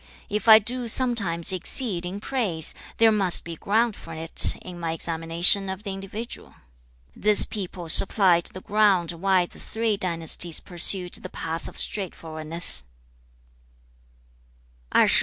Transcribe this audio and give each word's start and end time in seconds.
If 0.31 0.47
I 0.47 0.57
do 0.57 0.87
sometimes 0.87 1.53
exceed 1.53 2.07
in 2.07 2.19
praise, 2.19 2.73
there 2.97 3.11
must 3.11 3.43
be 3.43 3.55
ground 3.55 3.95
for 3.95 4.15
it 4.15 4.55
in 4.63 4.79
my 4.79 4.93
examination 4.93 5.69
of 5.69 5.83
the 5.83 5.91
individual. 5.93 6.55
2. 7.13 7.21
'This 7.21 7.45
people 7.45 7.87
supplied 7.87 8.45
the 8.47 8.61
ground 8.61 9.11
why 9.11 9.45
the 9.45 9.59
three 9.59 9.97
dynasties 9.97 10.59
pursued 10.59 11.13
the 11.13 11.29
path 11.29 11.67
of 11.67 11.77
straightforwardness.' 11.77 12.81